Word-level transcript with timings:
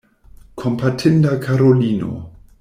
Kompatinda 0.61 1.37
Karolino! 1.43 2.09